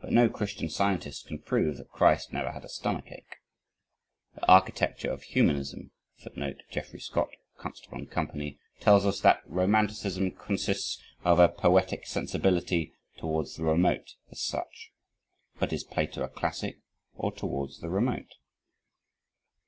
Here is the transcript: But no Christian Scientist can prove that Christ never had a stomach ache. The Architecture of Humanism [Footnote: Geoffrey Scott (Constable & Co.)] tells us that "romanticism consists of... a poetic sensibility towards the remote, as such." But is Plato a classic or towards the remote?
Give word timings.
But 0.00 0.10
no 0.10 0.28
Christian 0.28 0.68
Scientist 0.68 1.28
can 1.28 1.38
prove 1.38 1.76
that 1.76 1.88
Christ 1.88 2.32
never 2.32 2.50
had 2.50 2.64
a 2.64 2.68
stomach 2.68 3.04
ache. 3.12 3.36
The 4.34 4.44
Architecture 4.50 5.12
of 5.12 5.22
Humanism 5.22 5.92
[Footnote: 6.16 6.64
Geoffrey 6.72 6.98
Scott 6.98 7.28
(Constable 7.56 8.04
& 8.06 8.06
Co.)] 8.06 8.26
tells 8.80 9.06
us 9.06 9.20
that 9.20 9.42
"romanticism 9.46 10.32
consists 10.32 11.00
of... 11.24 11.38
a 11.38 11.48
poetic 11.48 12.04
sensibility 12.04 12.94
towards 13.16 13.54
the 13.54 13.62
remote, 13.62 14.16
as 14.32 14.40
such." 14.40 14.90
But 15.60 15.72
is 15.72 15.84
Plato 15.84 16.24
a 16.24 16.28
classic 16.28 16.80
or 17.14 17.30
towards 17.32 17.78
the 17.78 17.90
remote? 17.90 18.34